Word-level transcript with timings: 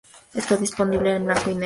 Está 0.33 0.57
disponible 0.57 1.15
en 1.15 1.25
blanco 1.25 1.51
y 1.51 1.53
negro. 1.53 1.59